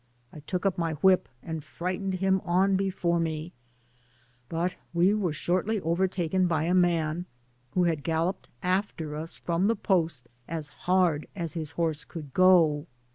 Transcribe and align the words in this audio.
I 0.33 0.39
took 0.39 0.65
up 0.65 0.79
my 0.79 0.93
whip 0.93 1.29
and 1.43 1.63
frightened 1.63 2.15
him 2.15 2.41
on 2.43 2.75
before 2.75 3.19
me; 3.19 3.53
but 4.49 4.73
we 4.95 5.13
were 5.13 5.31
shortly 5.31 5.79
overtaken 5.79 6.47
by 6.47 6.63
a 6.63 6.73
man, 6.73 7.27
who 7.75 7.83
had 7.83 8.01
galloped 8.03 8.49
after 8.63 9.15
us 9.15 9.37
from 9.37 9.67
the 9.67 9.75
post 9.75 10.27
as 10.47 10.69
hard 10.69 11.27
as 11.35 11.53
his 11.53 11.73
horse 11.77 12.03
could 12.03 12.33
go. 12.33 12.87